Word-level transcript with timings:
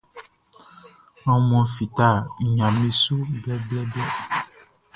Aunmuanʼn 1.29 1.71
fita 1.75 2.07
nɲaʼm 2.49 2.75
be 2.81 2.89
su 3.01 3.15
blɛblɛblɛ. 3.41 4.05